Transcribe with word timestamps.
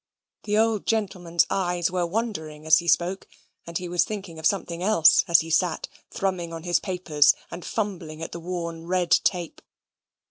The 0.45 0.57
old 0.57 0.87
gentleman's 0.87 1.45
eyes 1.51 1.91
were 1.91 2.07
wandering 2.07 2.65
as 2.65 2.79
he 2.79 2.87
spoke, 2.87 3.27
and 3.67 3.77
he 3.77 3.87
was 3.87 4.03
thinking 4.03 4.39
of 4.39 4.47
something 4.47 4.81
else, 4.81 5.23
as 5.27 5.41
he 5.41 5.51
sate 5.51 5.87
thrumming 6.09 6.51
on 6.51 6.63
his 6.63 6.79
papers 6.79 7.35
and 7.51 7.63
fumbling 7.63 8.23
at 8.23 8.31
the 8.31 8.39
worn 8.39 8.87
red 8.87 9.11
tape. 9.11 9.61